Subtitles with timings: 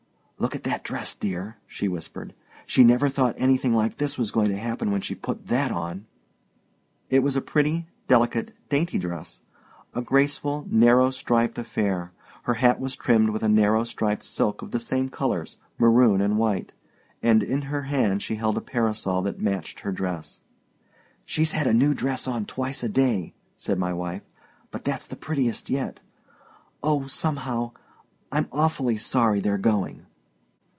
[0.39, 2.33] "Look at that dress, dear," she whispered;
[2.65, 6.07] "she never thought anything like this was going to happen when she put that on."
[7.11, 9.41] It was a pretty, delicate, dainty dress,
[9.93, 12.11] a graceful, narrow striped affair.
[12.45, 17.43] Her hat was trimmed with a narrow striped silk of the same colors—maroon and white—and
[17.43, 20.41] in her hand she held a parasol that matched her dress.
[21.23, 24.23] "She's had a new dress on twice a day," said my wife,
[24.71, 25.99] "but that's the prettiest yet.
[26.81, 30.07] Oh, somehow—I'm awfully sorry they're going!"